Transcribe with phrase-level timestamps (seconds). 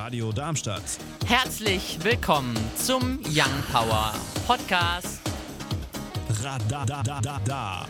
[0.00, 0.82] Radio Darmstadt.
[1.26, 4.14] Herzlich willkommen zum Young Power
[4.46, 5.20] Podcast.
[6.42, 7.86] Radadadada.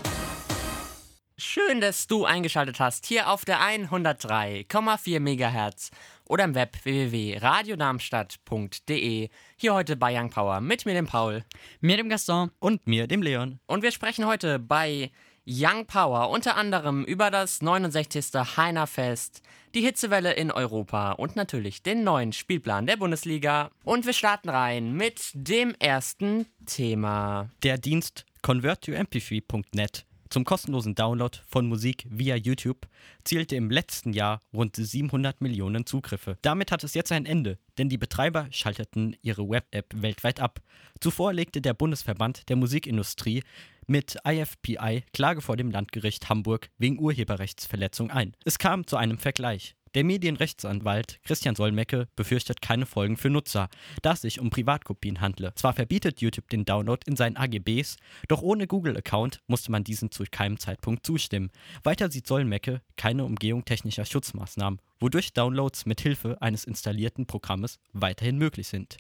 [1.38, 5.92] Schön, dass du eingeschaltet hast hier auf der 103,4 MHz
[6.24, 9.28] oder im Web www.radiodarmstadt.de.
[9.54, 11.44] Hier heute bei Young Power mit mir, dem Paul.
[11.80, 12.50] Mir, dem Gaston.
[12.58, 13.60] Und mir, dem Leon.
[13.66, 15.12] Und wir sprechen heute bei
[15.46, 18.56] Young Power unter anderem über das 69.
[18.56, 19.42] Heiner Fest,
[19.74, 23.70] die Hitzewelle in Europa und natürlich den neuen Spielplan der Bundesliga.
[23.84, 27.50] Und wir starten rein mit dem ersten Thema.
[27.62, 32.86] Der Dienst convert2mp3.net zum kostenlosen Download von Musik via YouTube
[33.24, 36.38] zielte im letzten Jahr rund 700 Millionen Zugriffe.
[36.42, 40.60] Damit hat es jetzt ein Ende, denn die Betreiber schalteten ihre Web-App weltweit ab.
[41.00, 43.42] Zuvor legte der Bundesverband der Musikindustrie
[43.90, 48.36] mit IFPI Klage vor dem Landgericht Hamburg wegen Urheberrechtsverletzung ein.
[48.44, 49.74] Es kam zu einem Vergleich.
[49.96, 53.68] Der Medienrechtsanwalt Christian Solmecke befürchtet keine Folgen für Nutzer,
[54.02, 55.52] da es sich um Privatkopien handle.
[55.56, 57.96] Zwar verbietet YouTube den Download in seinen AGBs,
[58.28, 61.50] doch ohne Google-Account musste man diesen zu keinem Zeitpunkt zustimmen.
[61.82, 68.38] Weiter sieht Solmecke keine Umgehung technischer Schutzmaßnahmen, wodurch Downloads mit Hilfe eines installierten Programmes weiterhin
[68.38, 68.98] möglich sind.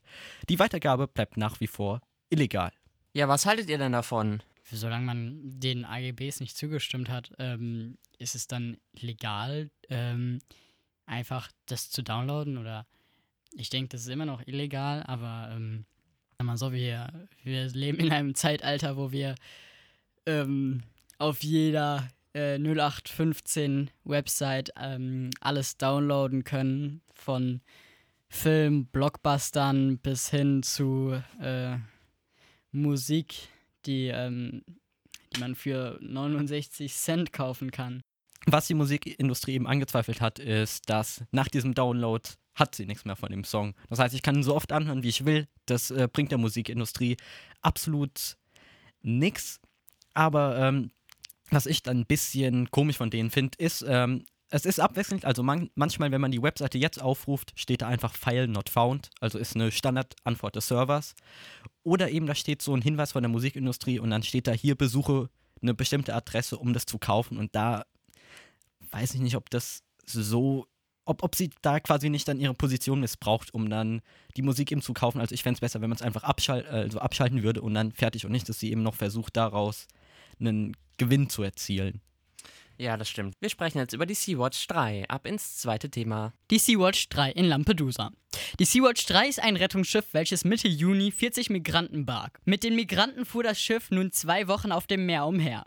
[0.48, 2.72] Die Weitergabe bleibt nach wie vor illegal.
[3.12, 4.42] Ja, was haltet ihr denn davon?
[4.70, 10.40] Solange man den AGBs nicht zugestimmt hat, ähm, ist es dann legal, ähm,
[11.06, 12.86] einfach das zu downloaden oder
[13.56, 15.84] ich denke, das ist immer noch illegal, aber ähm,
[16.38, 19.34] mal so, wir, wir leben in einem Zeitalter, wo wir
[20.26, 20.82] ähm,
[21.18, 27.60] auf jeder äh, 0815 Website ähm, alles downloaden können, von
[28.28, 31.76] Film, Blockbustern bis hin zu äh,
[32.72, 33.34] Musik,
[33.86, 34.62] die, ähm,
[35.34, 38.02] die man für 69 Cent kaufen kann.
[38.46, 43.16] Was die Musikindustrie eben angezweifelt hat, ist, dass nach diesem Download hat sie nichts mehr
[43.16, 43.74] von dem Song.
[43.88, 45.46] Das heißt, ich kann ihn so oft anhören, wie ich will.
[45.66, 47.16] Das äh, bringt der Musikindustrie
[47.60, 48.36] absolut
[49.02, 49.60] nichts.
[50.14, 50.90] Aber ähm,
[51.50, 55.24] was ich dann ein bisschen komisch von denen finde, ist, ähm, es ist abwechselnd.
[55.24, 59.10] Also man, manchmal, wenn man die Webseite jetzt aufruft, steht da einfach File not found.
[59.20, 61.14] Also ist eine Standardantwort des Servers.
[61.82, 64.74] Oder eben da steht so ein Hinweis von der Musikindustrie und dann steht da hier
[64.74, 65.30] besuche
[65.62, 67.38] eine bestimmte Adresse, um das zu kaufen.
[67.38, 67.84] Und da
[68.90, 70.66] weiß ich nicht, ob das so,
[71.04, 74.02] ob, ob sie da quasi nicht dann ihre Position missbraucht, um dann
[74.36, 75.20] die Musik eben zu kaufen.
[75.20, 77.92] Also ich fände es besser, wenn man es einfach abschal also abschalten würde und dann
[77.92, 79.86] fertig und nicht, dass sie eben noch versucht, daraus
[80.40, 82.00] einen Gewinn zu erzielen.
[82.80, 83.34] Ja, das stimmt.
[83.40, 85.04] Wir sprechen jetzt über die Sea-Watch 3.
[85.06, 86.32] Ab ins zweite Thema.
[86.50, 88.10] Die Sea-Watch 3 in Lampedusa.
[88.58, 92.40] Die Sea-Watch 3 ist ein Rettungsschiff, welches Mitte Juni 40 Migranten barg.
[92.46, 95.64] Mit den Migranten fuhr das Schiff nun zwei Wochen auf dem Meer umher.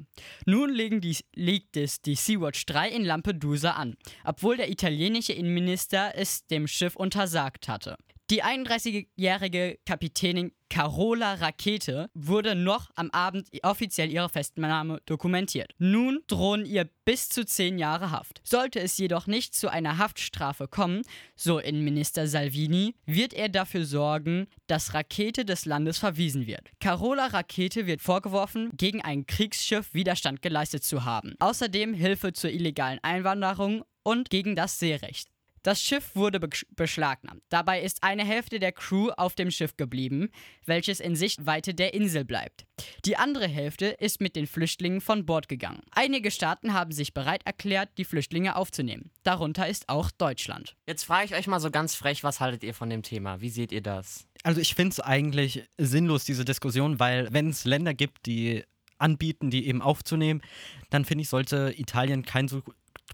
[0.48, 6.48] Nun die, legt es die Sea-Watch 3 in Lampedusa an, obwohl der italienische Innenminister es
[6.48, 7.96] dem Schiff untersagt hatte.
[8.30, 15.74] Die 31-jährige Kapitänin Carola Rakete wurde noch am Abend offiziell ihre Festnahme dokumentiert.
[15.78, 18.42] Nun drohen ihr bis zu zehn Jahre Haft.
[18.44, 21.04] Sollte es jedoch nicht zu einer Haftstrafe kommen,
[21.36, 26.72] so Innenminister Salvini, wird er dafür sorgen, dass Rakete des Landes verwiesen wird.
[26.80, 31.36] Carola Rakete wird vorgeworfen, gegen ein Kriegsschiff Widerstand geleistet zu haben.
[31.40, 35.33] Außerdem Hilfe zur illegalen Einwanderung und gegen das Seerecht.
[35.64, 36.42] Das Schiff wurde
[36.76, 37.42] beschlagnahmt.
[37.48, 40.30] Dabei ist eine Hälfte der Crew auf dem Schiff geblieben,
[40.66, 42.66] welches in Sichtweite der Insel bleibt.
[43.06, 45.82] Die andere Hälfte ist mit den Flüchtlingen von Bord gegangen.
[45.92, 49.10] Einige Staaten haben sich bereit erklärt, die Flüchtlinge aufzunehmen.
[49.24, 50.76] Darunter ist auch Deutschland.
[50.86, 53.40] Jetzt frage ich euch mal so ganz frech, was haltet ihr von dem Thema?
[53.40, 54.28] Wie seht ihr das?
[54.44, 58.66] Also ich finde es eigentlich sinnlos, diese Diskussion, weil wenn es Länder gibt, die
[58.98, 60.42] anbieten, die eben aufzunehmen,
[60.90, 62.62] dann finde ich, sollte Italien kein so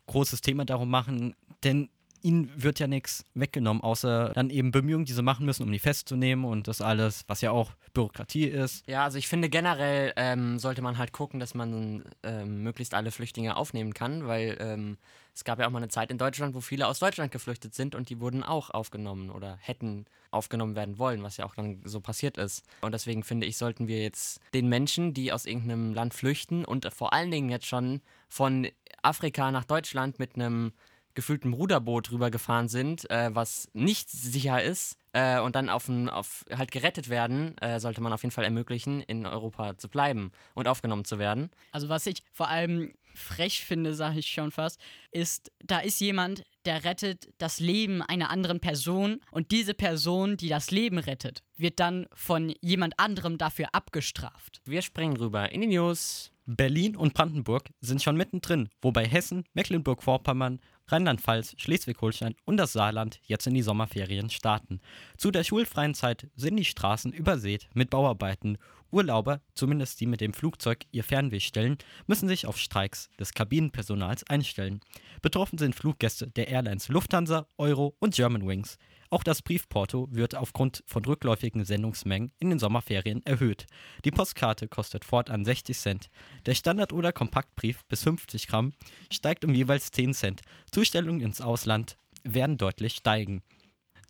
[0.07, 1.89] großes Thema darum machen, denn
[2.21, 5.79] ihnen wird ja nichts weggenommen, außer dann eben Bemühungen, die sie machen müssen, um die
[5.79, 8.87] festzunehmen und das alles, was ja auch Bürokratie ist.
[8.87, 13.11] Ja, also ich finde generell ähm, sollte man halt gucken, dass man ähm, möglichst alle
[13.11, 14.97] Flüchtlinge aufnehmen kann, weil ähm,
[15.33, 17.95] es gab ja auch mal eine Zeit in Deutschland, wo viele aus Deutschland geflüchtet sind
[17.95, 22.01] und die wurden auch aufgenommen oder hätten aufgenommen werden wollen, was ja auch dann so
[22.01, 22.65] passiert ist.
[22.81, 26.91] Und deswegen finde ich, sollten wir jetzt den Menschen, die aus irgendeinem Land flüchten und
[26.93, 28.67] vor allen Dingen jetzt schon von
[29.01, 30.73] Afrika nach Deutschland mit einem
[31.19, 36.45] gefühlten Ruderboot rübergefahren sind, äh, was nicht sicher ist äh, und dann auf, ein, auf
[36.49, 40.69] halt gerettet werden, äh, sollte man auf jeden Fall ermöglichen, in Europa zu bleiben und
[40.69, 41.49] aufgenommen zu werden.
[41.73, 44.79] Also was ich vor allem frech finde, sage ich schon fast,
[45.11, 50.47] ist, da ist jemand, der rettet das Leben einer anderen Person und diese Person, die
[50.47, 54.61] das Leben rettet, wird dann von jemand anderem dafür abgestraft.
[54.63, 56.31] Wir springen rüber in die News.
[56.45, 60.59] Berlin und Brandenburg sind schon mittendrin, wobei Hessen, Mecklenburg-Vorpommern
[60.91, 64.81] Rheinland-Pfalz, Schleswig-Holstein und das Saarland jetzt in die Sommerferien starten.
[65.17, 68.57] Zu der schulfreien Zeit sind die Straßen übersät mit Bauarbeiten.
[68.91, 71.77] Urlauber, zumindest die mit dem Flugzeug ihr Fernweh stellen,
[72.07, 74.79] müssen sich auf Streiks des Kabinenpersonals einstellen.
[75.21, 78.77] Betroffen sind Fluggäste der Airlines Lufthansa, Euro und Germanwings.
[79.11, 83.65] Auch das Briefporto wird aufgrund von rückläufigen Sendungsmengen in den Sommerferien erhöht.
[84.05, 86.09] Die Postkarte kostet fortan 60 Cent.
[86.45, 88.73] Der Standard- oder Kompaktbrief bis 50 Gramm
[89.11, 90.41] steigt um jeweils 10 Cent.
[90.71, 93.41] Zustellungen ins Ausland werden deutlich steigen.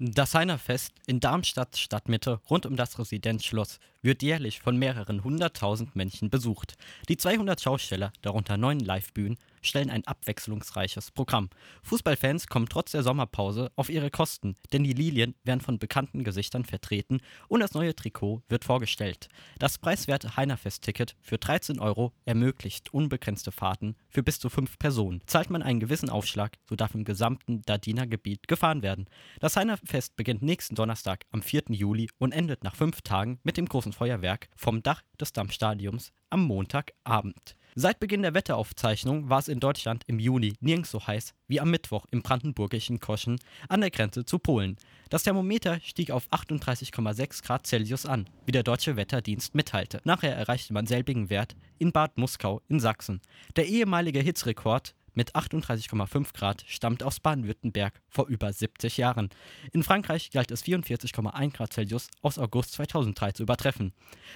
[0.02, 6.30] Das Heinerfest in Darmstadt Stadtmitte rund um das Residenzschloss wird jährlich von mehreren hunderttausend Menschen
[6.30, 6.78] besucht.
[7.10, 11.50] Die 200 Schausteller, darunter neun Livebühnen, stellen ein abwechslungsreiches Programm.
[11.84, 16.66] Fußballfans kommen trotz der Sommerpause auf ihre Kosten, denn die Lilien werden von bekannten Gesichtern
[16.66, 19.30] vertreten und das neue Trikot wird vorgestellt.
[19.60, 25.22] Das preiswerte Heinerfest-Ticket für 13 Euro ermöglicht unbegrenzte Fahrten für bis zu fünf Personen.
[25.26, 29.08] Zahlt man einen gewissen Aufschlag, so darf im gesamten Dardiner Gebiet gefahren werden.
[29.40, 31.64] Das Heinerfest beginnt nächsten Donnerstag am 4.
[31.70, 36.44] Juli und endet nach fünf Tagen mit dem großen Feuerwerk vom Dach des Dammstadions am
[36.44, 37.56] Montagabend.
[37.82, 41.72] Seit Beginn der Wetteraufzeichnung war es in Deutschland im Juni nirgends so heiß wie am
[41.72, 43.40] Mittwoch im brandenburgischen Koschen
[43.70, 44.76] an der Grenze zu Polen.
[45.10, 50.02] Das Thermometer stieg auf 38,6 Grad Celsius an, wie der deutsche Wetterdienst mitteilte.
[50.04, 53.22] Nachher erreichte man selbigen Wert in Bad Muskau in Sachsen.
[53.56, 59.30] Der ehemalige Hitzrekord mit 38,5 Grad stammt aus Baden-Württemberg vor über 70 Jahren.
[59.72, 63.94] In Frankreich galt es 44,1 Grad Celsius aus August 2003 zu übertreffen.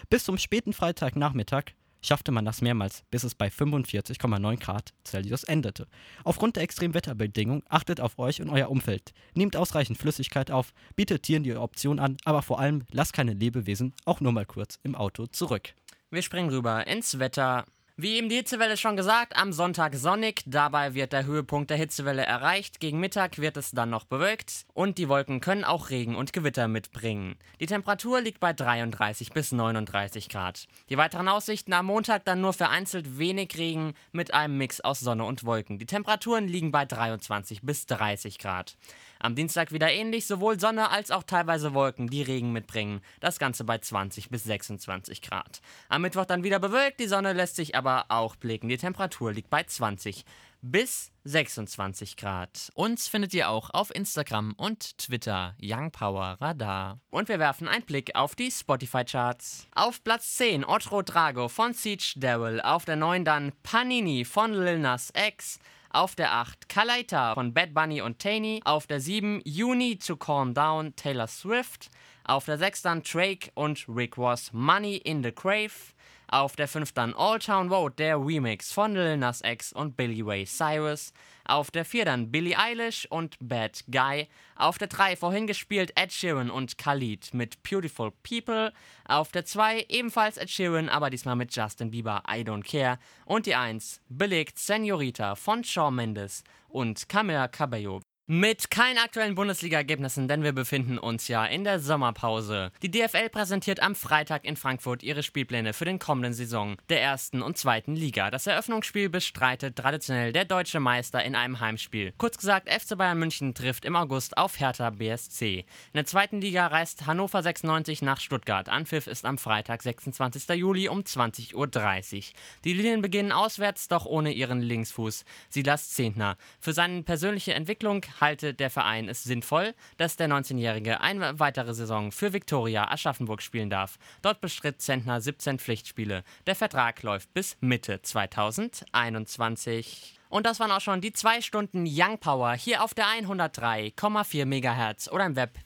[0.09, 5.87] Bis zum späten Freitagnachmittag schaffte man das mehrmals, bis es bei 45,9 Grad Celsius endete.
[6.23, 9.13] Aufgrund der extremen Wetterbedingungen achtet auf euch und euer Umfeld.
[9.33, 13.93] Nehmt ausreichend Flüssigkeit auf, bietet Tieren die Option an, aber vor allem lasst keine Lebewesen
[14.05, 15.73] auch nur mal kurz im Auto zurück.
[16.11, 17.65] Wir springen rüber ins Wetter.
[17.95, 22.25] Wie eben die Hitzewelle schon gesagt, am Sonntag sonnig, dabei wird der Höhepunkt der Hitzewelle
[22.25, 26.33] erreicht, gegen Mittag wird es dann noch bewölkt und die Wolken können auch Regen und
[26.33, 27.35] Gewitter mitbringen.
[27.59, 30.67] Die Temperatur liegt bei 33 bis 39 Grad.
[30.89, 35.25] Die weiteren Aussichten am Montag dann nur vereinzelt wenig Regen mit einem Mix aus Sonne
[35.25, 35.77] und Wolken.
[35.77, 38.75] Die Temperaturen liegen bei 23 bis 30 Grad.
[39.23, 42.99] Am Dienstag wieder ähnlich, sowohl Sonne als auch teilweise Wolken, die Regen mitbringen.
[43.21, 45.61] Das Ganze bei 20 bis 26 Grad.
[45.87, 48.67] Am Mittwoch dann wieder bewölkt, die Sonne lässt sich aber auch blicken.
[48.67, 50.25] Die Temperatur liegt bei 20
[50.61, 52.69] bis 26 Grad.
[52.73, 56.99] Uns findet ihr auch auf Instagram und Twitter Young Power Radar.
[57.09, 59.67] Und wir werfen einen Blick auf die Spotify-Charts.
[59.73, 62.59] Auf Platz 10 Otro Drago von Siege Daryl.
[62.59, 65.59] Auf der 9 dann Panini von Lil Nas X.
[65.95, 68.61] Auf der 8 Kalaita von Bad Bunny und Taney.
[68.65, 71.91] Auf der 7 You Need to Calm Down Taylor Swift.
[72.23, 75.93] Auf der 6 dann Drake und Rick Ross Money in the Crave.
[76.27, 80.21] Auf der 5 dann All Town Road, der Remix von Lil Nas X und Billy
[80.21, 81.13] Ray Cyrus.
[81.45, 84.27] Auf der 4 dann Billie Eilish und Bad Guy.
[84.55, 88.71] Auf der 3 vorhin gespielt Ed Sheeran und Khalid mit Beautiful People.
[89.05, 92.97] Auf der 2 ebenfalls Ed Sheeran, aber diesmal mit Justin Bieber I Don't Care.
[93.25, 98.01] Und die 1 belegt Senorita von Shawn Mendes und Camila Cabello.
[98.25, 102.71] Mit keinen aktuellen Bundesliga-Ergebnissen, denn wir befinden uns ja in der Sommerpause.
[102.81, 107.41] Die DFL präsentiert am Freitag in Frankfurt ihre Spielpläne für den kommenden Saison der ersten
[107.41, 108.31] und zweiten Liga.
[108.31, 112.13] Das Eröffnungsspiel bestreitet traditionell der deutsche Meister in einem Heimspiel.
[112.17, 115.57] Kurz gesagt, FC Bayern München trifft im August auf Hertha BSC.
[115.57, 118.69] In der zweiten Liga reist Hannover 96 nach Stuttgart.
[118.69, 120.47] Anpfiff ist am Freitag, 26.
[120.57, 122.23] Juli um 20.30 Uhr.
[122.63, 125.25] Die Linien beginnen auswärts, doch ohne ihren Linksfuß.
[125.49, 126.37] Silas Zehntner.
[126.61, 132.11] Für seine persönliche Entwicklung halte der Verein es sinnvoll, dass der 19-Jährige eine weitere Saison
[132.11, 133.97] für Viktoria Aschaffenburg spielen darf.
[134.21, 136.25] Dort bestritt Zentner 17 Pflichtspiele.
[136.45, 140.19] Der Vertrag läuft bis Mitte 2021.
[140.29, 145.07] Und das waren auch schon die zwei Stunden Young Power hier auf der 103,4 MHz
[145.09, 145.59] oder im Web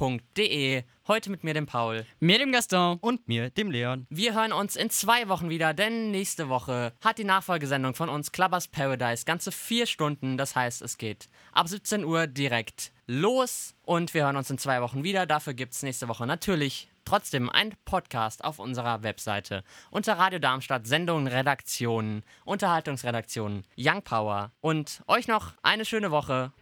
[0.00, 0.84] www.radiodarmstadt.de.
[1.06, 2.06] Heute mit mir, dem Paul.
[2.20, 2.98] Mir, dem Gaston.
[3.00, 4.06] Und mir, dem Leon.
[4.10, 8.32] Wir hören uns in zwei Wochen wieder, denn nächste Woche hat die Nachfolgesendung von uns
[8.32, 10.36] Clubbers Paradise ganze vier Stunden.
[10.36, 14.80] Das heißt, es geht ab 17 Uhr direkt los und wir hören uns in zwei
[14.82, 15.26] Wochen wieder.
[15.26, 20.86] Dafür gibt es nächste Woche natürlich trotzdem ein Podcast auf unserer Webseite unter Radio Darmstadt,
[20.86, 26.52] Sendungen, Redaktionen, Unterhaltungsredaktionen, Young Power und euch noch eine schöne Woche.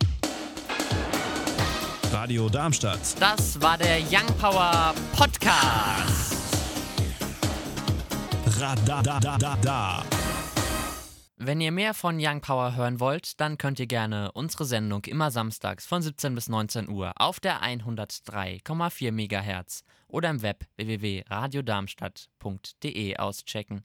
[2.12, 3.20] Radio Darmstadt.
[3.20, 6.36] Das war der Young Power Podcast.
[8.58, 10.02] Radadadada.
[11.36, 15.30] Wenn ihr mehr von Young Power hören wollt, dann könnt ihr gerne unsere Sendung immer
[15.30, 23.84] samstags von 17 bis 19 Uhr auf der 103,4 MHz oder im Web www.radiodarmstadt.de auschecken.